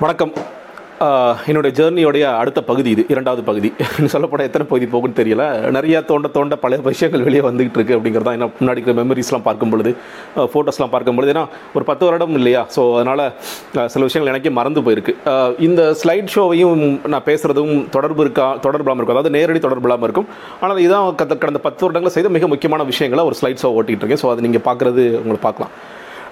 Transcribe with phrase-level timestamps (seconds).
[0.00, 0.32] வணக்கம்.
[1.46, 3.72] என்னுடைய ஜேர்னியோடைய அடுத்த பகுதி இது இரண்டாவது பகுதி.
[3.98, 5.70] சொல்லப்பட எத்தனை பகுதி போகுன்னு தெரியல.
[5.70, 9.70] நிறைய தோண்ட தோண்ட பல விஷயங்கள் வெளியே வந்துகிட்டு இருக்கு அப்படிங்கிறது தான் என்ன முன்னாடி இருக்கிற மெமரிஸ்லாம் பார்க்கும்
[9.70, 9.96] பொழுது
[10.36, 11.40] ஃபோட்டோஸ்லாம் பார்க்கும் பொழுது.
[11.40, 12.66] ஏன்னா ஒரு பத்து வருடம் இல்லையா?
[12.76, 13.32] ஸோ அதனால்
[13.86, 15.60] சில விஷயங்கள் எனக்கே மறந்து போயிருக்கு.
[15.60, 19.08] இந்த ஸ்லைட் ஷோவையும் நான் பேசுகிறதும் தொடர்பு இருக்கா தொடர்பில்லாமல் இருக்கும்.
[19.08, 20.28] அதாவது நேரடி தொடர்பு இல்லாமல் இருக்கும்.
[20.60, 24.30] ஆனால் இதான் கத்த- கடந்த பத்து வருடங்களில் செய்த மிக முக்கியமான விஷயங்களை ஒரு ஸ்லைட் ஷோ ஓட்டிகிட்டு இருக்கேன்.
[24.30, 25.72] ஸோ அதை நீங்கள் பார்க்குறது உங்களுக்கு பார்க்கலாம்.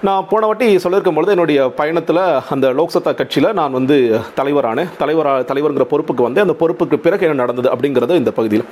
[0.06, 2.20] நான் போன வாட்டி சொல்லியிருக்கும் பொழுது என்னுடைய பயணத்தில்
[2.54, 3.96] அந்த லோக்சத்தா கட்சியில் நான் வந்து
[4.38, 4.88] தலைவரானேன்.
[5.02, 8.64] தலைவரா தலைவருங்கிற பொறுப்புக்கு வந்து அந்த பொறுப்புக்கு பிறகு என்ன நடந்தது அப்படிங்கிறது இந்த பகுதியில்.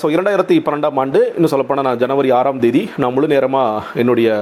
[0.00, 4.38] ஸோ இரண்டாயிரத்தி பன்னெண்டாம் ஆண்டு இன்னும் சொல்லப்போனால் நான் ஜனவரி ஆறாம் தேதி நான் முழு நேரமாக என்னுடைய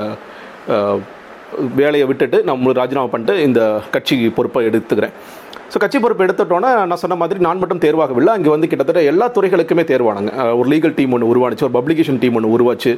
[1.81, 3.61] வேலையை விட்டுட்டு நான் முழு ராஜினாமா பண்ணிட்டு இந்த
[3.97, 5.17] கட்சி பொறுப்பை எடுத்துக்கிறேன்.
[5.73, 8.33] ஸோ கட்சி பொறுப்பு எடுத்துட்டோன்னா நான் சொன்ன மாதிரி நான் மட்டும் தேர்வாகவில்லை.
[8.37, 10.31] அங்கே வந்து கிட்டத்தட்ட எல்லா துறைகளுக்குமே தேர்வானாங்க.
[10.61, 12.93] ஒரு லீகல் டீம் ஒன்று உருவானுச்சு ஒரு பப்ளிகேஷன் டீம் ஒன்று உருவாச்சு.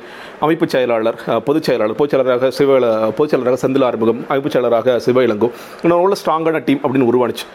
[0.45, 2.79] அமைப்பு செயலாளர் பொதுச் செயலாளர் பொதுச் செயலராக சிவ
[3.19, 5.51] பொதுச் செயலராக செந்தில் ஆறுமுகம் அமைப்பு செயலராக சிவ இளங்கோ.
[5.85, 7.47] இன்னொரு ஸ்ட்ராங்கான டீம் அப்படின்னு உருவானுச்சு.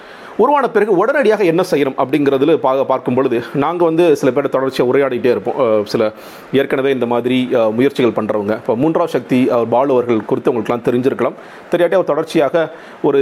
[0.44, 5.32] உருவான பிறகு உடனடியாக என்ன செய்யணும் அப்படிங்கிறதுல பா பார்க்கும் பொழுது நாங்கள் வந்து சில பேர் தொடர்ச்சியாக உரையாடிட்டே
[5.36, 5.58] இருப்போம்.
[5.92, 6.02] சில
[6.60, 7.38] ஏற்கனவே இந்த மாதிரி
[7.78, 11.38] முயற்சிகள் பண்ணுறவங்க இப்போ மூன்றாம் சக்தி அவர் பாலு அவர்கள் குறித்து உங்களுக்குலாம் தெரிஞ்சிருக்கலாம்.
[11.72, 12.56] தெரியாட்டி அவர் தொடர்ச்சியாக
[13.10, 13.22] ஒரு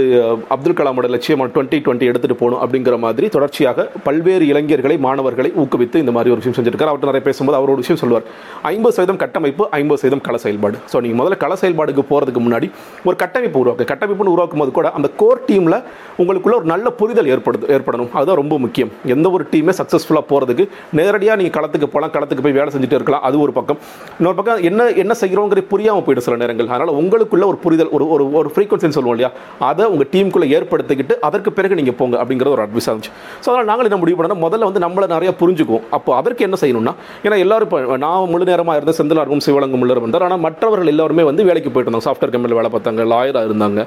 [0.56, 6.14] அப்துல் கலாமோட லட்சியம் டுவெண்ட்டி டுவெண்ட்டி எடுத்துகிட்டு போகணும் அப்படிங்கிற மாதிரி தொடர்ச்சியாக பல்வேறு இளைஞர்களை மாணவர்களை ஊக்குவித்து இந்த
[6.18, 6.90] மாதிரி ஒரு விஷயம் செஞ்சிருக்காரு.
[6.92, 8.28] அவர்கிட்ட நிறைய பேசும்போது அவர் ஒரு விஷயம் சொல்லுவார்.
[8.74, 10.76] ஐம்பது சதவீதம் கட்டமைப்பு ஐம்பது சதவீதம் கள செயல்பாடு.
[10.92, 12.70] ஸோ நீங்கள் முதல்ல கள செயல்பாடுக்கு போகிறதுக்கு முன்னாடி
[13.08, 13.88] ஒரு கட்டமைப்பு உருவாக்கு.
[13.94, 15.80] கட்டமைப்புன்னு உருவாக்கும் போது கூட அந்த கோர் டீமில்
[16.22, 18.12] உங்களுக்குள்ள ஒரு நல்ல புரிதல் ஏற்படுது ஏற்படணும்.
[18.18, 18.92] அதுதான் ரொம்ப முக்கியம்.
[19.16, 20.64] எந்த ஒரு டீமே சக்ஸஸ்ஃபுல்லாக போகிறதுக்கு
[21.00, 23.24] நேரடியாக நீங்கள் களத்துக்கு போகலாம் களத்துக்கு போய் வேலை செஞ்சுட்டு இருக்கலாம்.
[23.30, 23.78] அது ஒரு பக்கம்.
[24.20, 26.68] இன்னொரு பக்கம் என்ன என்ன செய்கிறோங்கிறது புரியாமல் போயிடும் சில நேரங்கள்.
[26.74, 29.30] அதனால் உங்களுக்குள்ள ஒரு புரிதல் ஒரு ஒரு ஒரு ஃப்ரீக்வன்சின்னு சொல்லுவோம் இல்லையா?
[29.70, 33.10] அதை உங்கள் டீமுக்குள்ளே ஏற்படுத்திக்கிட்டு அதற்கு பிறகு நீங்கள் போங்க அப்படிங்கிறது ஒரு அட்வைஸ் ஆச்சு
[33.44, 35.84] ஸோ அதனால் நாங்கள் என்ன முடிவு பண்ணோம் முதல்ல வந்து நம்மளை நிறைய புரிஞ்சுக்குவோம்.
[35.98, 36.94] அப்போ அதற்கு என்ன செய்யணும்னா
[37.26, 40.24] ஏன்னா எல்லாரும் இப்போ நான் முழு நேரமாக இருந்த செந்திலார்கும் சிவலங்கம் உள்ளர் வந்தார்.
[40.28, 42.08] ஆனால் மற்றவர்கள் எல்லாருமே வந்து வேலைக்கு போயிட்டு இருந்தாங்க.
[42.08, 43.80] சாஃப்ட்வேர் கம்பெனியில் வேலை பார்த்தாங்க லாயராக இருந்தாங்க.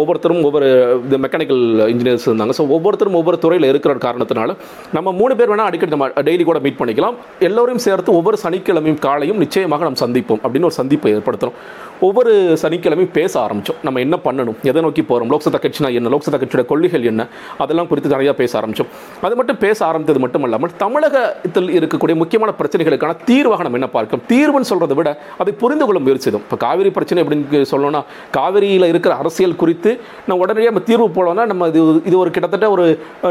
[0.00, 0.68] ஒவ்வொருத்தரும் ஒவ்வொரு
[1.06, 2.47] இந்த மெக்கானிக்கல் இன்ஜினியர்ஸ் இருந்தாங்க.
[2.58, 4.56] ஸோ ஒவ்வொருத்தரும் ஒவ்வொரு துறையில் இருக்கிற காரணத்தினால
[4.96, 7.16] நம்ம மூணு பேர் வேணால் அடிக்கடி நம்ம டெய்லி கூட மீட் பண்ணிக்கலாம்.
[7.48, 11.58] எல்லோரையும் சேர்த்து ஒவ்வொரு சனிக்கிழமையும் காலையும் நிச்சயமாக நம்ம சந்திப்போம் அப்படின்னு ஒரு சந்திப்பை ஏற்படுத்தணும்
[12.06, 12.32] ஒவ்வொரு
[12.62, 14.58] சனிக்கிழமையும் பேச ஆரம்பித்தோம் நம்ம என்ன பண்ணணும்?
[14.70, 16.10] எதை நோக்கி போகிறோம் லோக்சபா கட்சினா என்ன?
[16.14, 17.22] லோக்சபா கட்சியோட கொள்கைகள் என்ன?
[17.62, 18.90] அதெல்லாம் குறித்து நிறையா பேச ஆரம்பித்தோம்
[19.28, 24.70] அது மட்டும் பேச ஆரம்பித்தது மட்டும் இல்லாமல் தமிழகத்தில் இருக்கக்கூடிய முக்கியமான பிரச்சனைகளுக்கான தீர்வாக நம்ம என்ன பார்க்கும் தீர்வுன்னு
[24.72, 25.10] சொல்கிறத விட
[25.42, 26.44] அதை புரிந்து கொள்ள முயற்சிதும்.
[26.46, 28.02] இப்போ காவிரி பிரச்சனை அப்படின்னு சொல்லணும்னா
[28.38, 29.90] காவிரியில் இருக்கிற அரசியல் குறித்து
[30.28, 32.86] நம்ம உடனடியாக நம்ம தீர்வு போடணும்னா நம்ம இது இது ஒரு கிட்டத்தட்ட ஒரு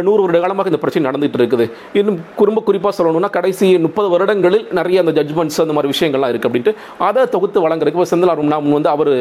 [0.10, 1.68] நூறு வருட காலமாக இந்த பிரச்சனை நடந்துட்டு இருக்குது.
[2.00, 6.74] இன்னும் குறும்ப குறிப்பாக சொல்லணும்னா கடைசி முப்பது வருடங்களில் நிறைய அந்த ஜட்மெண்ட்ஸ் அந்த மாதிரி விஷயங்கள்லாம் இருக்குது அப்படின்ட்டு
[7.08, 9.12] அதை தொகுத்து வழங்குறதுக்கு இப்போ செந்தில் நாம் வந்து அவர்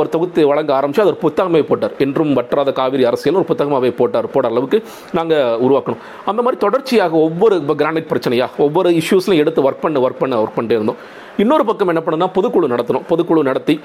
[0.00, 1.94] ஒரு தொகுத்து வழங்க ஆரம்பிச்சு அது ஒரு புத்தகமே போட்டார்.
[2.04, 4.28] என்றும் வற்றாத காவிரி அரசியல் ஒரு புத்தகமாகவே போட்டார்.
[4.34, 4.78] போடுற அளவுக்கு
[5.18, 6.02] நாங்கள் உருவாக்கணும்.
[6.30, 10.56] அந்த மாதிரி தொடர்ச்சியாக ஒவ்வொரு இப்போ கிரானைட் பிரச்சனையாக ஒவ்வொரு இஷ்யூஸ்லையும் எடுத்து ஒர்க் பண்ண ஒர்க் பண்ண ஒர்க்
[10.58, 11.00] பண்ணிட்டே இருந்தோம்.
[11.44, 13.04] இன்னொரு பக்கம் என்ன பண்ணுன்னா பொதுக்குழு நடத்தணும்.
[13.10, 13.76] பொதுக்குழு நடத்தி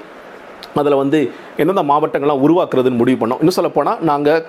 [0.82, 1.18] அதில் வந்து
[1.62, 3.40] எந்தெந்த மாவட்டங்கள்லாம் உருவாக்குறதுன்னு முடிவு பண்ணோம்.
[3.42, 4.42] இன்னும் சொல்லப்போனால் நாங்கள்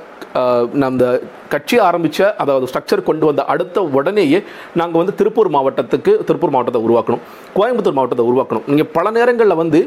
[0.88, 1.06] அந்த
[1.54, 4.40] கட்சி ஆரம்பித்த அதாவது ஸ்ட்ரக்சர் கொண்டு வந்த அடுத்த உடனேயே
[4.80, 7.24] நாங்கள் வந்து திருப்பூர் மாவட்டத்துக்கு திருப்பூர் மாவட்டத்தை உருவாக்கணும்.
[7.58, 8.66] கோயம்புத்தூர் மாவட்டத்தை உருவாக்கணும்.
[8.72, 9.82] நீங்கள் பல நேரங்களில் வந்து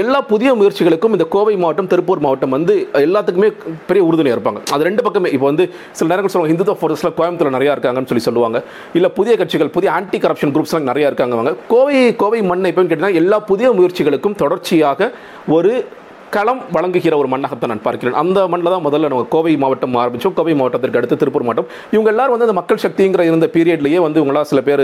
[0.00, 2.74] எல்லா புதிய முயற்சிகளுக்கும் இந்த கோவை மாவட்டம் திருப்பூர் மாவட்டம் வந்து
[3.06, 3.48] எல்லாத்துக்குமே
[3.88, 4.60] பெரிய உறுதுணையாக இருப்பாங்க.
[4.74, 5.30] அது ரெண்டு பக்கமே.
[5.36, 5.64] இப்போ வந்து
[5.98, 8.60] சில நேரங்கள் சொல்லுவாங்க இந்துத்துவ ஃபோர்ஸில் கோயம்புத்தூர் நிறையா இருக்காங்கன்னு சொல்லி சொல்லுவாங்க.
[8.98, 13.18] இல்லை புதிய கட்சிகள் புதிய ஆன்டி கரப்ஷன் குரூப்ஸ்லாம் நிறையா இருக்காங்க அவங்க கோவை கோவை மண் எப்போன்னு கேட்டிங்கன்னா
[13.22, 15.10] எல்லா புதிய முயற்சிகளுக்கும் தொடர்ச்சியாக
[15.56, 15.72] ஒரு
[16.34, 18.16] களம் வழங்குகிற ஒரு மண்ணகத்தை நான் பார்க்கிறேன்.
[18.20, 21.68] அந்த மண்ணில் தான் முதல்ல நம்ம கோவை மாவட்டம் ஆரம்பித்தோம் கோவை மாவட்டத்திற்கு அடுத்து திருப்பூர் மாவட்டம்.
[21.94, 24.82] இவங்க எல்லாரும் வந்து அந்த மக்கள் சக்திங்கிற இருந்த பீரியட்லேயே வந்து இவங்களாம் சில பேர்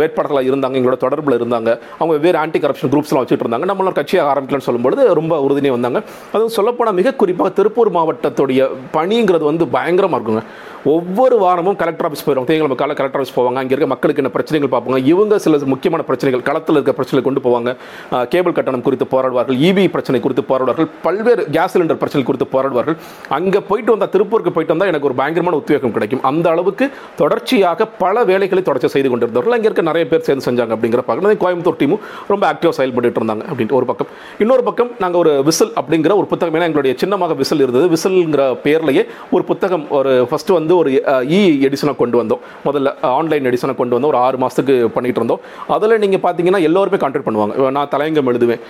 [0.00, 1.70] வேட்பாளர்களாக இருந்தாங்க எங்களோட தொடர்பில் இருந்தாங்க.
[2.00, 3.68] அவங்க வேறு ஆன்டி கரப்ஷன் குரூப்ஸ்லாம் வச்சுட்டு இருந்தாங்க.
[3.72, 6.02] நம்மளாம் கட்சியாக ஆரம்பிக்கலாம்னு சொல்லும்போது ரொம்ப உறுதுணையாக வந்தாங்க.
[6.34, 10.44] அதுவும் சொல்லப்போனால் மிக குறிப்பாக திருப்பூர் மாவட்டத்துடைய பணிங்கிறது வந்து பயங்கரமாக இருக்குங்க.
[10.94, 13.58] ஒவ்வொரு வாரமும் கலெக்டர் ஆஃபீஸ் போயிடும் தேங்கல் கால கலெக்டர் ஆஃபீஸ் போவாங்க.
[13.62, 14.98] அங்கே இருக்க மக்களுக்கு என்ன பிரச்சனைகள் பார்ப்பாங்க.
[15.12, 17.70] இவங்க சில முக்கியமான பிரச்சனைகள் களத்தில் இருக்க பிரச்சனைகள் கொண்டு போவாங்க.
[18.32, 22.96] கேபிள் கட்டணம் குறித்து போராடுவார்கள் இபி பிரச்சனை குறித்து போராடுவார்கள் பல்வேறு கேஸ் சிலிண்டர் பிரச்சனை குறித்து போராடுவார்கள்.
[23.36, 26.22] அங்கே போயிட்டு வந்தால் திருப்பூருக்கு போயிட்டு வந்தால் எனக்கு ஒரு பயங்கரமான உத்வேகம் கிடைக்கும்.
[26.30, 26.88] அந்த அளவுக்கு
[27.20, 29.56] தொடர்ச்சியாக பல வேலைகளை தொடர்ச்சி செய்து கொண்டிருந்தவர்கள்.
[29.58, 33.78] அங்கே இருக்க நிறைய பேர் சேர்ந்து செஞ்சாங்க அப்படிங்கிற பார்க்கணும் கோயம்புத்தூர் டீமும் ரொம்ப ஆக்டிவாக செயல்பட்டு இருந்தாங்க அப்படின்ட்டு
[33.80, 34.10] ஒரு பக்கம்.
[34.42, 37.86] இன்னொரு பக்கம் நாங்கள் ஒரு விசில் அப்படிங்கிற ஒரு புத்தகம் ஏன்னா எங்களுடைய சின்னமாக விசில் இருந்தது.
[37.94, 39.04] விசில்ங்கிற பேர்லேயே
[39.36, 40.90] ஒரு புத்தகம் ஒரு ஃபஸ்ட்டு வந்து ஒரு
[41.36, 42.42] இ எடிஷனை e கொண்டு வந்தோம்.
[42.66, 44.12] முதல்ல ஆன்லைன் எடிஷனை கொண்டு வந்தோம்.
[44.14, 45.42] ஒரு ஆறு மாதத்துக்கு பண்ணிகிட்டு இருந்தோம்.
[45.76, 47.70] அதில் நீங்கள் பார்த்தீங்கன்னா எல்லோருமே கான்ட்ரிட் பண்ணுவாங்க.
[47.78, 48.62] நான் தலையங்கம் எழுதுவேன்.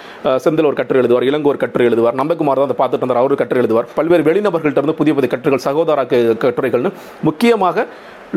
[0.47, 3.61] செந்தில் ஒரு கட்டுரை எழுதுவார் இளங்கோ ஒரு கட்டுரை எழுதுவார் நம்பகுமார் தான் அதை பார்த்துட்டு இருந்தார் அவர் கட்டுரை
[3.65, 3.89] எழுதுவார்.
[3.99, 6.07] பல்வேறு வெளிநபர்கள்ட்ட இருந்து புதிய புதிய கட்டுரைகள் சகோதர
[6.47, 6.93] கட்டுரைகள்னு
[7.29, 7.87] முக்கியமாக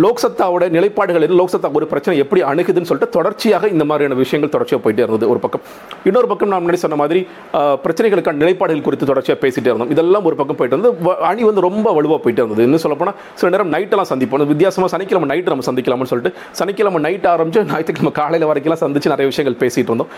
[0.04, 5.04] லோக்சத்தாவோட நிலைப்பாடுகள் என்ன லோக்சத்தா ஒரு பிரச்சனை எப்படி அணுகுதுன்னு சொல்லிட்டு தொடர்ச்சியாக இந்த மாதிரியான விஷயங்கள் தொடர்ச்சியாக போயிட்டே
[5.06, 5.64] இருந்தது ஒரு பக்கம்.
[6.10, 7.22] இன்னொரு பக்கம் நான் முன்னாடி சொன்ன மாதிரி
[7.84, 9.92] பிரச்சனைகளுக்கான நிலைப்பாடுகள் குறித்து தொடர்ச்சியாக பேசிகிட்டே இருந்தோம்.
[9.96, 12.66] இதெல்லாம் ஒரு பக்கம் போயிட்டு இருந்தது அணி வந்து ரொம்ப வலுவாக போயிட்டே இருந்தது.
[12.68, 14.46] இன்னும் சொல்லப்போனால் சில நேரம் நைட்டெல்லாம் சந்திப்போம்.
[14.54, 19.58] வித்தியாசமாக சனிக்கிழமை நைட்டு நம்ம சந்திக்கலாம்னு சொல்லிட்டு சனிக்கிழமை நைட் ஆரம்பிச்சு ஞாயிற்றுக்கிழமை காலையில் வரைக்கும் சந்திச்சு நிறைய விஷயங்கள்
[19.64, 20.12] பேசிகிட்டு இருந்தோம்.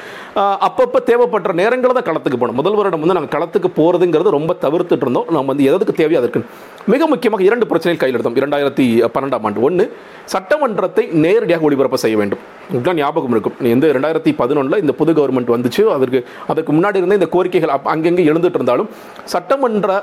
[0.70, 2.58] அப்பப்போ தேவைப்படுற நேரங்களில் தான் களத்துக்கு போனோம்.
[2.62, 5.30] முதல் வருடம் வந்து நாங்கள் களத்துக்கு போகிறதுங்கிறது ரொம்ப தவிர்த்துட்டு இருந்தோம்.
[5.38, 6.42] நம்ம வந்து எதுக்கு தேவையோ அதற்கு.
[6.94, 8.38] மிக முக்கியமாக இரண்டு பிரச்சனைகள் கையில் எடுத்தோம்.
[8.42, 8.86] இரண்டாயிரத்தி
[9.16, 9.86] பன்னெண்டாம் ஆண்டு ஒன்று
[10.34, 12.42] சட்டமன்றத்தை நேரடியாக ஒளிபரப்பு செய்ய வேண்டும்.
[12.70, 13.54] உங்களுக்கு ஞாபகம் இருக்கும்.
[13.74, 16.20] இந்த ரெண்டாயிரத்தி பதினொன்றில் இந்த புது கவர்மெண்ட் வந்துச்சு அதற்கு
[16.52, 18.90] அதற்கு முன்னாடி இருந்த இந்த கோரிக்கைகள் அப் அங்கங்கே எழுந்துட்டு இருந்தாலும்
[19.34, 19.96] சட்டமன்ற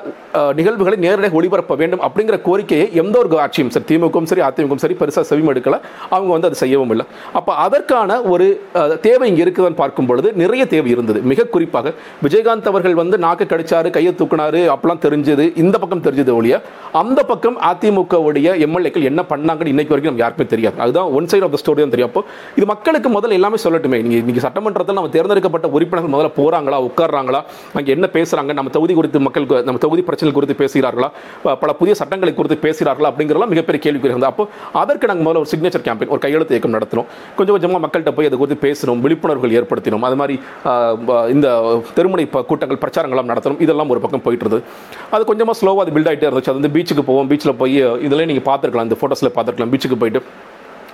[0.59, 5.25] நிகழ்வுகளை நேரடியாக ஒளிபரப்ப வேண்டும் அப்படிங்கிற கோரிக்கையை எந்த ஒரு ஆட்சியும் சரி திமுகவும் சரி அதிமுகவும் சரி பெருசாக
[5.33, 5.79] செவிமடுக்கல.
[6.15, 7.07] அவங்க வந்து அதை செய்யவும் இல்லை.
[7.41, 8.47] அப்போ அதற்கான ஒரு
[9.07, 11.23] தேவை இங்கே இருக்குதான்னு பார்க்கும் பொழுது நிறைய தேவை இருந்தது.
[11.33, 11.93] மிக குறிப்பாக
[12.27, 16.55] விஜயகாந்த் அவர்கள் வந்து நாக்கு கடிச்சாரு கையை தூக்குனாரு அப்பெல்லாம் தெரிஞ்சது இந்த பக்கம் தெரிஞ்சது ஒழிய
[17.03, 20.77] அந்த பக்கம் அதிமுகவுடைய எம்எல்ஏக்கள் என்ன பண்ணாங்க பண்ணாங்கன்னு இன்னைக்கு வரைக்கும் நம்ம யாருக்குமே தெரியாது.
[20.85, 22.11] அதுதான் one side of the story தான் தெரியும்.
[22.11, 22.23] அப்போ
[22.59, 23.99] இது மக்களுக்கு முதல்ல எல்லாமே சொல்லட்டுமே.
[24.05, 27.41] நீங்கள் இன்றைக்கி சட்டமன்றத்தில் நம்ம தேர்ந்தெடுக்கப்பட்ட உறுப்பினர்கள் முதல்ல போறாங்களா உட்கார்றாங்களா?
[27.79, 28.53] அங்கே என்ன பேசுறாங்க?
[28.59, 31.11] நம்ம தொகுதி குறித்து மக்கள் நம்ம தொகுதி பிரச்சனை குறித்து பேசுகிறார்களா?
[31.63, 33.11] பல புதிய சட்டங்களை குறித்து பேசுகிறார்களா?
[33.13, 34.31] அப்படிங்கிறலாம் மிகப்பெரிய கேள்வி இருந்தது.
[34.33, 34.47] அப்போ
[34.83, 37.09] அதற்கு நாங்கள் முதல்ல ஒரு சிக்னேச்சர் கேம்பெயின் ஒரு கையெழுத்து இயக்கம் நடத்தினோம்.
[37.39, 40.07] கொஞ்சம் கொஞ்சமாக மக்கள்கிட்ட போய் அதை குறித்து பேசணும் விழிப்புணர்வுகள் ஏற்படுத்தினோம்.
[40.11, 40.37] அது மாதிரி
[41.35, 41.49] இந்த
[41.99, 44.63] தெருமுனை கூட்டங்கள் பிரச்சாரங்கள்லாம் நடத்தணும் இதெல்லாம் ஒரு பக்கம் போயிட்டு இருந்தது.
[45.15, 46.53] அது கொஞ்சமாக ஸ்லோவாக அது பில்ட் ஆகிட்டே இருந்துச்சு.
[46.53, 47.29] அது வந்து பீச்சுக்கு போவோம்.
[47.31, 47.77] பீச்சில் போய்
[48.07, 48.89] இதெல்லாம் நீங்கள் பார்த்துருக்கலாம்.
[48.89, 50.23] இந்த ஃபோட்டோஸில் பார்த்துருக்கலாம் பீச்சுக்கு போயிட்டு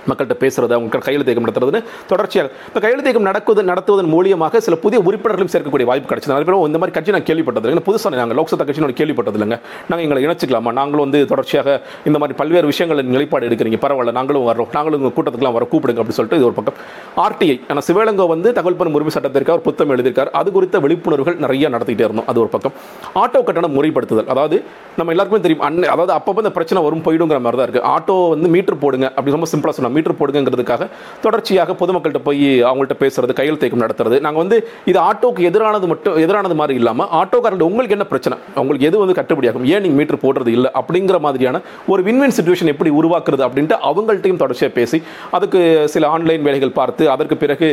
[0.09, 1.81] மக்கள்கிட்ட பேசுறது அவங்க கையெழுத்து இயக்கம் நடத்துறதுன்னு
[2.11, 6.67] தொடர்ச்சியாக இப்போ கையெழுத்து இயக்கம் நடக்குது நடத்துவதன் மூலியமாக சில புதிய உறுப்பினர்களும் சேர்க்கக்கூடிய வாய்ப்பு கிடைச்சது நிறைய பேர்
[6.71, 9.57] இந்த மாதிரி கட்சி நான் கேள்விப்பட்டது புதுசாக நாங்கள் லோக்சபா கட்சி நான் கேள்விப்பட்டது இல்லைங்க
[9.89, 10.71] நாங்கள் எங்களை இணைச்சிக்கலாமா?
[10.79, 11.69] நாங்களும் வந்து தொடர்ச்சியாக
[12.09, 13.77] இந்த மாதிரி பல்வேறு விஷயங்களில் நிலைப்பாடு எடுக்கிறீங்க.
[13.85, 16.77] பரவாயில்ல நாங்களும் வரோம் நாங்களும் உங்கள் கூட்டத்துக்குலாம் வர கூப்பிடுங்க அப்படின்னு சொல்லிட்டு இது ஒரு பக்கம்.
[17.25, 20.31] ஆர்டிஐ ஆனால் சிவலங்கோ வந்து தகவல் பெறும் உரிமை சட்டத்திற்கு அவர் புத்தம் எழுதியிருக்கார்.
[20.39, 22.27] அது குறித்த விழிப்புணர்வுகள் நிறைய நடத்திட்டே இருந்தோம்.
[22.33, 22.75] அது ஒரு பக்கம்.
[23.23, 24.29] ஆட்டோ கட்டணம் முறைப்படுத்துதல்.
[24.35, 24.57] அதாவது
[24.99, 25.65] நம்ம எல்லாருக்குமே தெரியும்.
[25.69, 29.07] அன்னை அதாவது அப்பப்போ இந்த பிரச்சனை வரும் போயிடுங்கிற மாதிரி தான் இருக்குது ஆட்டோ வந்து மீட்டர் போடுங்க.
[29.17, 29.90] அப்படி ரொம்ப சிம்பிளாக சொன்னாங்க.
[29.95, 30.87] மீட்டர் போடுங்கிறதுக்காக
[31.25, 34.17] தொடர்ச்சியாக பொதுமக்கள்கிட்ட போய் அவங்கள்ட்ட பேசுறது கையெழுத்தேக்கம் நடத்துறது.
[34.25, 34.57] நாங்கள் வந்து
[34.91, 38.37] இது ஆட்டோக்கு எதிரானது மட்டும் எதிரானது மாதிரி இல்லாமல் ஆட்டோக்காரர்கள் உங்களுக்கு என்ன பிரச்சனை?
[38.63, 40.71] உங்களுக்கு எது வந்து கட்டுப்படியாகும் ஏன் நீங்கள் மீட்டர் போடுறது இல்லை?
[40.81, 41.61] அப்படிங்கிற மாதிரியான
[41.93, 44.99] ஒரு வின்வின் சுச்சுவேஷன் எப்படி உருவாக்குறது அப்படின்ட்டு அவங்கள்ட்டையும் தொடர்ச்சியாக பேசி
[45.37, 45.59] அதுக்கு
[45.93, 47.67] சில ஆன்லைன் வேலைகள் பார்த்து அதற்கு பிறகு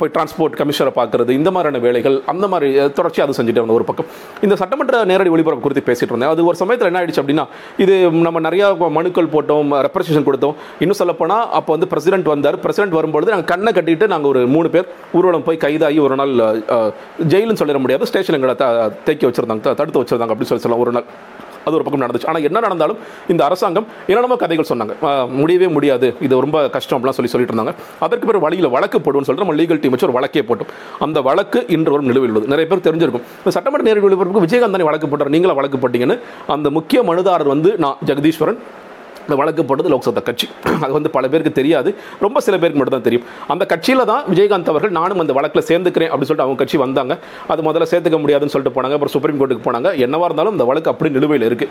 [0.00, 4.08] போய் டிரான்ஸ்போர்ட் கமிஷனரை பார்க்கறது இந்த மாதிரியான வேலைகள் அந்த மாதிரி தொடர்ச்சியாக அது செஞ்சுட்டு இருந்தோம் ஒரு பக்கம்.
[4.44, 6.32] இந்த சட்டமன்ற நேரடி ஒளிபரப்பு குறித்து பேசிட்டு இருந்தேன்.
[6.34, 7.44] அது ஒரு சமயத்தில் என்ன ஆயிடுச்சு அப்படின்னா
[7.84, 7.94] இது
[8.26, 8.66] நம்ம நிறையா
[8.98, 10.54] மனுக்கள் போட்டோம் ரெப்ரசேஷன் கொடுத்தோம்.
[10.82, 12.60] இன்னும் சொல்லப்போனால் அப்போ வந்து பிரசிடென்ட் வந்தார்.
[12.60, 16.28] பிரசிடென்ட் வரும்பொழுது நாங்கள் கண்ணை கட்டிட்டு நாங்கள் ஒரு மூணு பேர் ஊர்வலம் போய் கைதாகி ஒரு நாள்
[17.28, 18.06] ஜெயிலுன்னு சொல்லிட முடியாது.
[18.06, 21.04] ஸ்டேஷன் எங்களை த- தேக்கி வச்சிருந்தாங்க தடுத்து வச்சிருந்தாங்க அப்படின்னு சொல்லி சொல்லலாம் ஒரு நாள்.
[21.64, 22.26] அது ஒரு பக்கம் நடந்துச்சு.
[22.26, 22.98] ஆனால் என்ன நடந்தாலும்
[23.28, 25.28] இந்த அரசாங்கம் என்னென்னமோ கதைகள் சொன்னாங்க.
[25.28, 26.14] முடியவே முடியாது.
[26.20, 27.74] இது ரொம்ப கஷ்டம் அப்படிலாம் சொல்லி சொல்லிட்டு இருந்தாங்க.
[27.98, 30.66] அதற்கு பிறகு வழியில் வழக்கு போடுவோம்னு சொல்லிட்டு நம்ம லீகல் டீம் வச்சு ஒரு வழக்கே போட்டோம்.
[30.98, 32.56] அந்த வழக்கு இன்று வரும் நிலுவையில் உள்ளது.
[32.56, 33.22] நிறைய பேர் தெரிஞ்சிருக்கும்.
[33.38, 35.28] இந்த சட்டமன்ற நேரடி ஒளிபரப்புக்கு விஜயகாந்த் தானே வழக்கு போட்டார்.
[35.28, 38.56] நீங்களும் வழக்கு போட்டீங்கன்னு அந்த முக்கிய மனுதாரர் வந்து நான் ஜெகதீஸ்வரன்
[39.30, 40.46] இந்த வழக்கு போட்டது லோக்சபா கட்சி.
[40.84, 41.90] அது வந்து பல பேருக்கு தெரியாது.
[42.24, 43.24] ரொம்ப சில பேருக்கு மட்டும் தான் தெரியும்.
[43.52, 47.14] அந்த கட்சியில் தான் விஜயகாந்த் அவர்கள் நானும் அந்த வழக்கில் சேர்ந்துக்கிறேன் அப்படின்னு சொல்லிட்டு அவங்க கட்சி வந்தாங்க.
[47.52, 48.94] அது முதல்ல சேர்த்துக்க முடியாதுன்னு சொல்லிட்டு போனாங்க.
[48.96, 49.88] அப்புறம் சுப்ரீம் கோர்ட்டுக்கு போனாங்க.
[50.04, 51.66] என்னவா இருந்தாலும் இந்த வழக்கு அப்படி நிலுவையில் இருக்கு.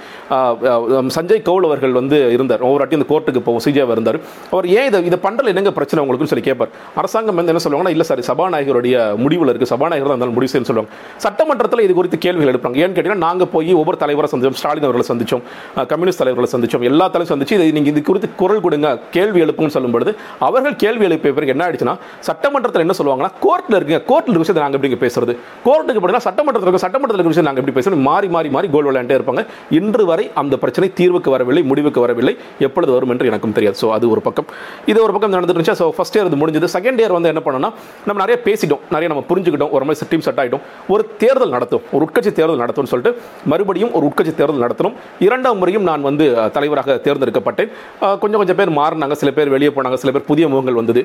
[1.17, 2.63] சஞ்சய் கவுல் அவர்கள் வந்து இருந்தார்.
[2.67, 3.63] ஒவ்வொரு வாட்டி இந்த கோர்ட்டுக்கு போவோம்.
[3.65, 4.19] சிஜியாக இருந்தார்.
[4.53, 6.71] அவர் ஏன் இதை இதை பண்ணுறதுல என்னங்க பிரச்சனை உங்களுக்குன்னு சொல்லி கேட்பார்.
[7.01, 10.93] அரசாங்கம் வந்து என்ன சொல்லுவாங்கன்னா இல்லை சார் சபாநாயகருடைய முடிவில் இருக்குது சபாநாயகர் தான் இருந்தாலும் முடிவு செய்யணும்னு சொல்லுவாங்க.
[11.25, 14.59] சட்டமன்றத்தில் இது குறித்து கேள்விகள் எடுப்பாங்க ஏன்னு கேட்டீங்கன்னா நாங்கள் போய் ஒவ்வொரு தலைவரை சந்திச்சோம்.
[14.61, 15.43] ஸ்டாலின் அவர்களை சந்திச்சோம்.
[15.93, 16.85] கம்யூனிஸ்ட் தலைவர்களை சந்திச்சோம்.
[16.91, 20.11] எல்லா தலைவரும் சந்திச்சு வச்சு இதை நீங்கள் இது குறித்து குரல் கொடுங்க கேள்வி எழுப்புன்னு சொல்லும் பொழுது
[20.47, 21.95] அவர்கள் கேள்வி எழுப்பிய பிறகு என்ன ஆயிடுச்சுன்னா
[22.27, 25.33] சட்டமன்றத்தில் என்ன சொல்லுவாங்கன்னா கோர்ட்டில் இருக்குங்க கோர்ட்டில் இருக்க விஷயத்தை நாங்கள் எப்படி பேசுறது?
[25.67, 27.99] கோர்ட்டுக்கு போனால் சட்டமன்றத்தில் இருக்க சட்டமன்றத்தில் இருக்க விஷயம் நாங்கள் எப்படி பேசுறது?
[28.09, 29.43] மாறி மாறி மாறி கோல் விளையாண்டே இருப்பாங்க.
[29.79, 32.33] இன்று வரை அந்த பிரச்சனை தீர்வுக்கு வரவில்லை முடிவுக்கு வரவில்லை.
[32.67, 33.77] எப்பொழுது வரும் என்று எனக்கும் தெரியாது.
[33.83, 34.47] ஸோ அது ஒரு பக்கம்.
[34.91, 35.77] இது ஒரு பக்கம் நடந்துட்டு இருந்துச்சு?
[35.81, 36.69] ஸோ ஃபஸ்ட் இயர் இது முடிஞ்சது.
[36.75, 37.71] செகண்ட் இயர் வந்து என்ன பண்ணோம்னா
[38.07, 38.83] நம்ம நிறைய பேசிட்டோம்.
[38.97, 39.73] நிறைய நம்ம புரிஞ்சுக்கிட்டோம்.
[39.77, 40.63] ஒரு மாதிரி டீம் செட் ஆகிட்டோம்
[40.93, 41.83] ஒரு தேர்தல் நடத்தும்.
[41.95, 43.13] ஒரு உட்கட்சி தேர்தல் நடத்தும்னு சொல்லிட்டு
[43.53, 44.95] மறுபடியும் ஒரு உட்கட்சி தேர்தல் நடத்தணும்.
[45.27, 47.28] இரண்டாம் முறையும் நான் வந்து தலைவராக தேர்ந்தெடுக்கப்பட்டேன்
[48.05, 49.15] அஹ், கொஞ்சம் கொஞ்சம் பேர் மாறினாங்க.
[49.21, 51.01] சில பேர் வெளியே போனாங்க சில பேர் புதிய முகங்கள் வந்தது.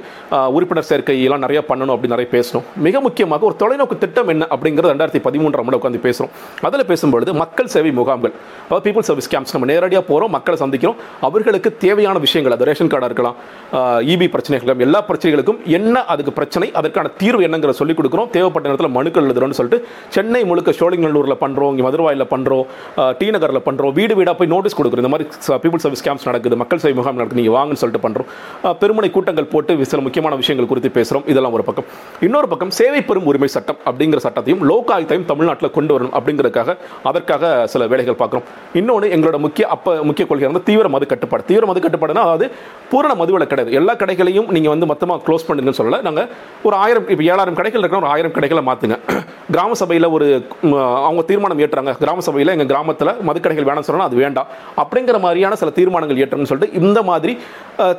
[0.56, 2.64] உறுப்பினர் சேர்க்கை எல்லாம் நிறைய பண்ணணும் அப்படின்னு நிறைய பேசணும்.
[2.86, 6.32] மிக முக்கியமாக ஒரு தொலைநோக்கு திட்டம் என்ன அப்படிங்கிறது ரெண்டாயிரத்தி பதிமூன்றாம் ஆண்டு உட்காந்து பேசுகிறோம்
[6.68, 8.34] அதில் பேசும்பொழுது மக்கள் சேவை முகாம்கள்
[8.66, 10.98] அதாவது பீப்புள் சர்வீஸ் கேம்ப்ஸ் நம்ம நேரடியாக போகிறோம் மக்களை சந்திக்கிறோம்.
[11.28, 13.36] அவர்களுக்கு தேவையான விஷயங்கள் அது ரேஷன் கார்டாக இருக்கலாம்
[14.12, 14.52] இபி பிரச்சனைகள்
[14.86, 18.28] எல்லா பிரச்சனைகளுக்கும் என்ன அதுக்கு பிரச்சனை அதற்கான தீர்வு என்னங்கிற சொல்லிக் கொடுக்குறோம்.
[18.36, 19.78] தேவைப்பட்ட நேரத்தில் மனுக்கள் எழுதுறோம்னு சொல்லிட்டு
[20.16, 22.64] சென்னை முழுக்க சோழிங்கநல்லூரில் பண்ணுறோம் இங்கே மதுரவாயில் பண்ணுறோம்
[23.20, 25.04] டி நகரில் பண்ணுறோம் வீடு வீடாக போய் நோட்டீஸ் கொடுக்குறோம்.
[25.04, 25.26] இந்த மாதிரி
[25.64, 28.28] பீப்புள் சர்வீஸ் கேம்ப்ஸ் நடக்குது மக்கள் சேவை முகாம் நடக்குது நீங்கள் வாங்கன்னு சொல்லிட்டு பண்ணுறோம்
[28.80, 31.86] பெருமனை கூட்டங்கள் போட்டு சில முக்கியமான விஷயங்கள் குறித்து பேசுகிறோம் இதெல்லாம் ஒரு பக்கம்.
[32.26, 36.76] இன்னொரு பக்கம் சேவை பெறும் உரிமை சட்டம் அப்படிங்கிற சட்டத்தையும் லோக் ஆயுத்தையும் தமிழ்நாட்டில் கொண்டு வரணும் அப்படிங்கிறதுக்காக
[37.10, 38.46] அதற்காக சில வேலைகள் பார்க்குறோம்.
[38.80, 42.48] இன்னொன்று எங்களோட முக்கிய அப்போ முக்கிய கொள்கை வந்து தீவிர மது கட்டுப்பாடு தீவிர மது கட்டுப்பாடுனா அதாவது
[42.92, 43.72] பூரண மதுவில் கிடையாது.
[43.80, 46.00] எல்லா கடைகளையும் நீங்கள் வந்து மொத்தமாக க்ளோஸ் பண்ணுங்கன்னு சொல்லலை.
[46.08, 46.28] நாங்கள்
[46.68, 48.98] ஒரு ஆயிரம் இப்போ ஏழாயிரம் கடைகள் இருக்கிற ஒரு ஆயிரம் கடைகளை மாற்றுங்க
[49.54, 50.26] கிராம சபையில் ஒரு
[51.06, 54.48] அவங்க தீர்மானம் ஏற்றுறாங்க கிராம சபையில் எங்கள் கிராமத்தில் மதுக்கடைகள் வேணாம்னு சொன்னால் அது வேண்டாம்.
[54.82, 57.32] அப்படிங்கிற மாதிரியான சில தீர்மானம் தீர்மானங்கள் இயற்றணும்னு சொல்லிட்டு இந்த மாதிரி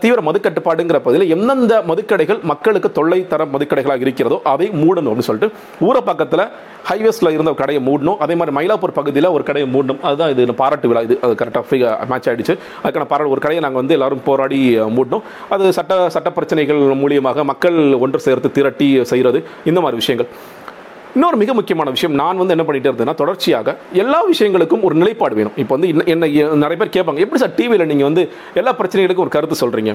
[0.02, 5.52] தீவிர மதுக்கட்டுப்பாடுங்கிற பகுதியில் எந்தெந்த மதுக்கடைகள் மக்களுக்கு தொல்லை தர மதுக்கடைகளாக இருக்கிறதோ அதை மூடணும் அப்படின்னு சொல்லிட்டு
[5.88, 6.44] ஊர பக்கத்தில்
[6.90, 8.20] ஹைவேஸில் இருந்த ஒரு கடையை மூடணும்.
[8.24, 10.02] அதே மாதிரி மயிலாப்பூர் பகுதியில் ஒரு கடையை மூடணும்.
[10.08, 11.02] அதுதான் இது பாராட்டு விழா.
[11.08, 14.60] இது அது கரெக்டாக மேட்ச் ஆகிடுச்சு அதுக்கான பாராட்டு ஒரு கடையை நாங்கள் வந்து எல்லாரும் போராடி
[14.98, 15.24] மூடணும்.
[15.56, 20.30] அது சட்ட சட்ட பிரச்சனைகள் மூலியமாக மக்கள் ஒன்று சேர்த்து திரட்டி செய்கிறது இந்த மாதிரி விஷயங்கள்.
[21.16, 25.54] இன்னொரு மிக முக்கியமான விஷயம் நான் வந்து என்ன பண்ணிட்டு இருந்தேன்னா தொடர்ச்சியாக எல்லா விஷயங்களுக்கும் ஒரு நிலைப்பாடு வேணும்.
[25.62, 26.28] இப்போ வந்து என்ன
[26.64, 28.24] நிறைய பேர் கேட்பாங்க எப்படி சார் டிவியில் நீங்கள் வந்து
[28.60, 29.92] எல்லா பிரச்சனைகளுக்கும் ஒரு கருத்து சொல்கிறீங்க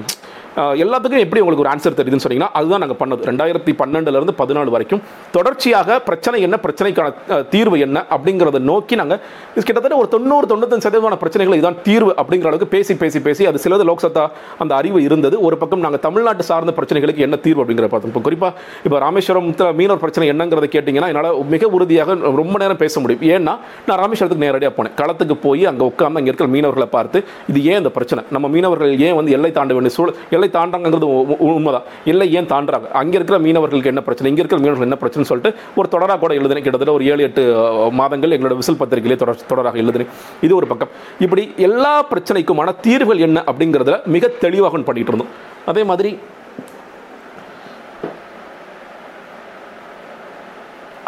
[0.83, 3.21] எல்லாத்துக்கும் எப்படி உங்களுக்கு ஒரு ஆன்சர் தெரியுதுன்னு சொன்னீங்கன்னா அதுதான் நாங்கள் பண்ணது.
[3.29, 5.01] ரெண்டாயிரத்தி பன்னெண்டுலேருந்து பதினாலு வரைக்கும்
[5.35, 9.21] தொடர்ச்சியாக பிரச்சனை என்ன பிரச்சனைக்கான தீர்வு என்ன அப்படிங்கிறத நோக்கி நாங்கள்
[9.67, 13.87] கிட்டத்தட்ட ஒரு தொண்ணூறு தொண்ணூத்தஞ்சு சதவீதமான பிரச்சனைகள் இதுதான் தீர்வு அப்படிங்கிற அளவுக்கு பேசி பேசி பேசி அது சிலது
[13.91, 14.25] லோக்சத்தா
[14.63, 15.37] அந்த அறிவு இருந்தது.
[15.49, 18.13] ஒரு பக்கம் நாங்கள் தமிழ்நாட்டு சார்ந்த பிரச்சனைகளுக்கு என்ன தீர்வு அப்படிங்கிற பார்த்தோம்.
[18.15, 23.29] இப்போ குறிப்பாக இப்போ ராமேஸ்வரத்தில் மீனவர் பிரச்சனை என்னங்கிறத கேட்டிங்கன்னா என்னால் மிக உறுதியாக ரொம்ப நேரம் பேச முடியும்.
[23.29, 24.91] ஏன்னா நான் ராமேஸ்வரத்துக்கு நேரடியாக போனேன்.
[24.95, 28.23] களத்துக்கு போய் அங்கே உட்காந்து அங்கே இருக்கிற மீனவர்களை பார்த்து இது ஏன் இந்த பிரச்சனை?
[28.31, 31.81] நம்ம மீனவர்கள் ஏன் வந்து எல்லை தாண்ட வேண்டிய சூழல் எல்லை தாண்டாங்கிறது உ- உண்மைதான்.
[32.05, 32.87] எல்லை ஏன் தாண்டுறாங்க?
[32.91, 34.31] அங்கே இருக்கிற மீனவர்களுக்கு என்ன பிரச்சனை?
[34.31, 36.61] இங்கே இருக்கிற மீனவர்கள் என்ன பிரச்சனை சொல்லிட்டு ஒரு தொடராக கூட எழுதுனேன்.
[36.61, 37.55] கிட்டத்தட்ட ஒரு ஏழு எட்டு
[37.91, 40.07] மாதங்கள் எங்களோட விசில் பத்திரிகையிலே தொடர் தொடராக எழுதுனேன்.
[40.41, 40.87] இது ஒரு பக்கம்.
[41.19, 45.49] இப்படி எல்லா பிரச்சனைக்குமான தீர்வுகள் என்ன அப்படிங்கிறதுல மிக தெளிவாக பண்ணிட்டு இருந்தோம்.
[45.65, 46.19] அதே மாதிரி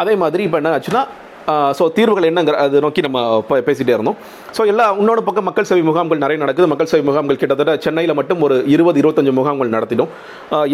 [0.04, 1.04] அதே மாதிரி இப்போ என்ன ஆச்சுன்னா
[1.78, 3.20] ஸோ தீர்வுகள் என்னங்கிற அது நோக்கி நம்ம
[3.50, 4.20] பேசிகிட்டே பேசிட்டே இருந்தோம்.
[4.58, 6.68] ஸோ எல்லா இன்னொரு பக்கம் மக்கள் சேவை முகாம்கள் நிறைய நடக்குது.
[6.68, 10.10] மக்கள் சேவை முகாம்கள் கிட்டத்தட்ட சென்னையில் மட்டும் ஒரு இருபது இருபத்தஞ்சு முகாம்கள் நடத்திடும்.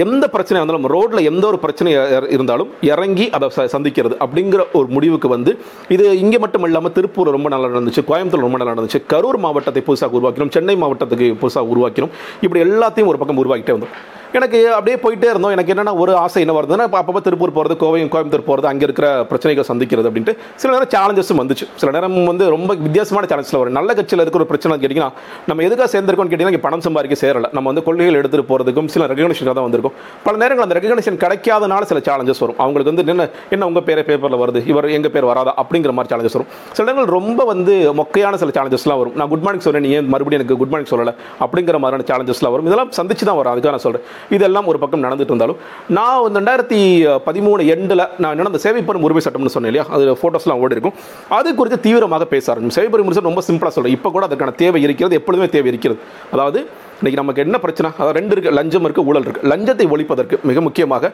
[0.05, 1.93] எந்த பிரச்சனை இருந்தாலும் ரோட்டில் எந்த ஒரு பிரச்சனை
[2.29, 5.53] இருந்தாலும் இறங்கி அதை ச- சந்திக்கிறது அப்படிங்கிற ஒரு முடிவுக்கு வந்து
[5.87, 8.05] இது இங்கே மட்டும் இல்லாமல் திருப்பூர் ரொம்ப நல்லா நடந்துச்சு.
[8.11, 9.01] கோயம்புத்தூர் ரொம்ப நல்லா நடந்துச்சு.
[9.13, 13.93] கரூர் மாவட்டத்தை புதுசாக உருவாக்கினோம் சென்னை மாவட்டத்துக்கு புதுசாக உருவாக்கினோம் இப்படி எல்லாத்தையும் ஒரு பக்கம் உருவாக்கிட்டே வந்தோம்.
[14.37, 15.51] எனக்கு அப்படியே போயிட்டே இருந்தோம்.
[15.51, 19.07] எனக்கு என்னென்ன ஒரு ஆசை என்ன வருதுன்னா இப்போ அப்பப்போ திருப்பூர் போகிறது கோவை கோயம்புத்தூர் போகிறது அங்கே இருக்கிற
[19.25, 21.65] பிரச்சனைகள் சந்திக்கிறது அப்படின்ட்டு சில நேரம் சேலஞ்சஸும் வந்துச்சு.
[21.75, 25.09] சில நேரம் வந்து ரொம்ப வித்தியாசமான சேலஞ்சில் வரும் நல்ல கட்சியில் இருக்கிற ஒரு பிரச்சனை கேட்டிங்கன்னா
[25.49, 27.49] நம்ம எதுக்காக சேர்ந்திருக்கோம்னு கேட்டிங்கன்னா இங்கே பணம் சம்பாதிக்க சேரலை.
[27.57, 29.95] நம்ம வந்து கொள்கைகள் எடுத்துகிட்டு போகிறதுக்கும் சில ரெகனேஷன் தான் வந்திருக்கும்.
[30.25, 32.57] பல நேரங்கள் அந்த ரெகக்னேஷன் கிடைக்காதனால சில சேலஞ்சஸ் வரும்.
[32.63, 34.61] அவங்களுக்கு வந்து என்ன என்ன உங்கள் பேரை பேப்பரில் வருது?
[34.71, 35.53] இவர் எங்கள் பேர் வராதா?
[35.63, 36.49] அப்படிங்கிற மாதிரி சேலஞ்சஸ் வரும்.
[36.75, 39.15] சில நேரங்கள் ரொம்ப வந்து மொக்கையான சில சேலஞ்சஸ்லாம் வரும்.
[39.21, 41.13] நான் குட் மார்னிங் சொல்கிறேன் நீ ஏன் மறுபடியும் எனக்கு குட் மார்னிங் சொல்லலை?
[41.45, 42.67] அப்படிங்கிற மாதிரியான சேலஞ்சஸ்லாம் வரும்.
[42.71, 43.53] இதெல்லாம் சந்திச்சு தான் வரும்.
[43.53, 44.05] அதுக்காக நான் சொல்கிறேன்
[44.37, 45.59] இதெல்லாம் ஒரு பக்கம் நடந்துட்டு இருந்தாலும்
[45.97, 46.79] நான் வந்து ரெண்டாயிரத்தி
[47.27, 49.85] பதிமூணு எண்டில் நான் என்ன அந்த சேவை பெறும் உரிமை சட்டம்னு சொன்னேன் இல்லையா?
[49.95, 50.95] அது ஃபோட்டோஸ்லாம் ஓடி இருக்கும்
[51.37, 54.81] அது குறித்து தீவிரமாக பேச ஆரம்பிச்சு சேவை பெறும் ரொம்ப சட்டம் சிம்பிளாக சொல்கிறேன் இப்போ கூட அதுக்கான தேவை
[54.81, 55.99] இருக்கிறது எப்பொழுதுமே தேவை இருக்கிறது.
[56.31, 56.59] அதாவது
[56.95, 57.91] இன்னைக்கு நமக்கு என்ன பிரச்சனை?
[57.97, 61.11] அதாவது ரெண்டு இருக்குது லஞ்சம் இருக்குது ஊழல் இருக்குது லஞ்சத்தை ஒழிப்பதற்கு மிக முக்கியமாக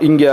[0.00, 0.32] இங்கே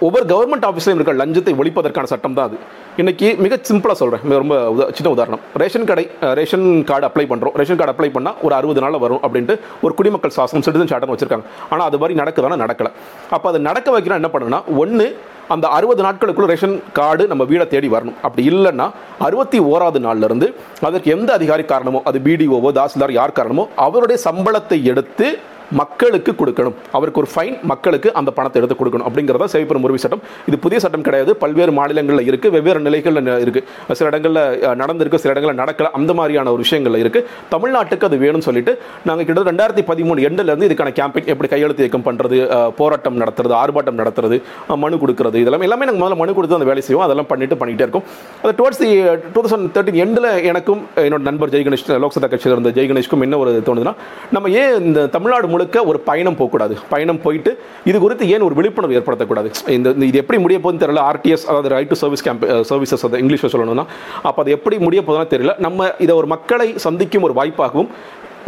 [0.00, 2.56] ஒவ்வொரு கவர்மெண்ட் ஆஃபீஸ்லையும் இருக்க லஞ்சத்தை ஒழிப்பதற்கான சட்டம் தான் அது.
[2.96, 5.40] இன்னைக்கு மிக சிம்பிளாக சொல்கிறேன் ரொம்ப உதா- சின்ன உதாரணம்.
[5.54, 9.60] ரேஷன் கடை ரேஷன் கார்டு அப்ளை பண்ணுறோம் ரேஷன் கார்டு அப்ளை பண்ணால் ஒரு அறுபது நாளில் வரும் அப்படின்ட்டு
[9.82, 11.42] ஒரு குடிமக்கள் சாசனம் சிட்டிசன் சாட்டம் வச்சுருக்காங்க.
[11.70, 12.58] ஆனால் அது மாதிரி நடக்குதானா?
[12.64, 12.90] நடக்கலை.
[13.30, 15.16] அப்போ அதை நடக்க வைக்கிறோம் என்ன பண்ணுன்னா ஒன்று
[15.48, 18.18] அந்த அறுபது நாட்களுக்குள்ள ரேஷன் கார்டு நம்ம வீடை தேடி வரணும்.
[18.22, 24.22] அப்படி இல்லைன்னா அறுபத்தி ஓராவது நாள்லேருந்து அதற்கு எந்த அதிகாரி காரணமோ அது பிடிஓவோ தாசில்தார் யார் காரணமோ அவருடைய
[24.24, 25.38] சம்பளத்தை எடுத்து
[25.80, 26.74] மக்களுக்கு கொடுக்கணும்.
[26.96, 29.06] அவருக்கு ஒரு ஃபைன் மக்களுக்கு அந்த பணத்தை எடுத்து கொடுக்கணும்.
[29.08, 30.22] அப்படிங்கிறதா சேவைப்பெறும் உரிமை சட்டம்.
[30.48, 31.32] இது புதிய சட்டம் கிடையாது.
[31.42, 34.42] பல்வேறு மாநிலங்களில் இருக்குது வெவ்வேறு நிலைகளில் இருக்குது சில இடங்களில்
[34.82, 35.20] நடந்திருக்கு.
[35.24, 35.90] சில இடங்களில் நடக்கல.
[36.00, 38.72] அந்த மாதிரியான ஒரு விஷயங்கள் இருக்குது தமிழ்நாட்டுக்கு அது வேணும்னு சொல்லிட்டு
[39.08, 42.38] நாங்கள் கிட்டத்தட்ட ரெண்டாயிரத்தி பதிமூணு எண்டிலேருந்து இதுக்கான கேம்பெயின் எப்படி கையெழுத்து இயக்கம் பண்ணுறது
[42.80, 44.36] போராட்டம் நடத்துறது ஆர்ப்பாட்டம் நடத்துறது
[44.82, 47.06] மனு கொடுக்கறது இதெல்லாம் எல்லாமே நாங்கள் முதல்ல மனு கொடுத்து அந்த வேலை செய்வோம்.
[47.06, 48.06] அதெல்லாம் பண்ணிட்டு பண்ணிகிட்டே இருக்கோம்.
[48.42, 48.90] அது towards the
[49.34, 53.38] two thousand thirteen எண்டில் எனக்கும் என்னோட நண்பர் ஜெய் கணேஷ் லோக்சபா கட்சியில் இருந்த ஜெய் கணேஷ்க்கும் என்ன
[53.44, 53.94] ஒரு தோணுதுன்னா
[54.36, 56.76] நம்ம ஏன் இந்த தமிழ்நாடு முழுக்க ஒரு பயணம் போகக்கூடாது.
[56.94, 57.52] பயணம் போயிட்டு
[57.90, 59.50] இது குறித்து ஏன் ஒரு விழிப்புணர்வு ஏற்படுத்தக்கூடாது?
[59.76, 61.02] இந்த இந்த இது எப்படி முடிய போகுதுன்னு தெரியல.
[61.10, 63.86] ஆர்டிஎஸ் அதாவது right to service camp services அதை இங்கிலீஷில் சொல்லணும்னா.
[64.28, 65.54] அப்போ அது எப்படி முடிய போகுதுன்னு தெரியல.
[65.68, 67.90] நம்ம இதை ஒரு மக்களை சந்திக்கும் ஒரு வாய்ப்பாகவும்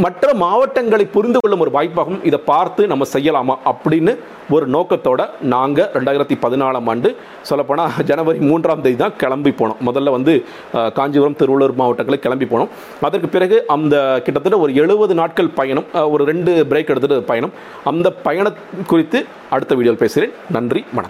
[0.04, 4.12] மற்ற மாவட்டங்களை புரிந்து கொள்ளும் ஒரு வாய்ப்பாகவும் இதை பார்த்து நம்ம செய்யலாமா அப்படின்னு
[4.54, 5.20] ஒரு நோக்கத்தோட
[5.52, 7.10] நாங்கள் ரெண்டாயிரத்தி பதினாலாம் ஆண்டு
[7.50, 9.80] சொல்லப்போனால் ஜனவரி மூன்றாம் தேதி தான் கிளம்பி போனோம்.
[9.88, 10.34] முதல்ல வந்து
[10.98, 12.70] காஞ்சிபுரம் திருவள்ளூர் மாவட்டங்களை கிளம்பி போனோம்.
[13.08, 13.94] அதற்கு பிறகு அந்த
[14.26, 17.54] கிட்டத்தட்ட ஒரு எழுபது நாட்கள் பயணம் ஒரு ரெண்டு பிரேக் எடுத்துகிட்டு பயணம்.
[17.92, 18.60] அந்த பயணம்
[18.92, 19.20] குறித்து
[19.56, 20.34] அடுத்த வீடியோவில் பேசுகிறேன்.
[20.58, 21.04] நன்றி வணக்கம்.